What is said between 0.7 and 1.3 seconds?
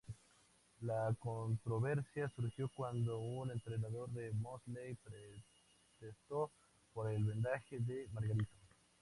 La